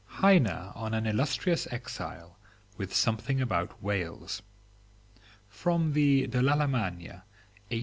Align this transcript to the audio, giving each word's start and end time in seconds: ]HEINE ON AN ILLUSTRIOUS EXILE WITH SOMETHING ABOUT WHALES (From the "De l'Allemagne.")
]HEINE 0.23 0.47
ON 0.47 0.95
AN 0.95 1.05
ILLUSTRIOUS 1.05 1.67
EXILE 1.67 2.35
WITH 2.75 2.91
SOMETHING 2.91 3.39
ABOUT 3.39 3.83
WHALES 3.83 4.41
(From 5.47 5.93
the 5.93 6.25
"De 6.25 6.41
l'Allemagne.") 6.41 7.21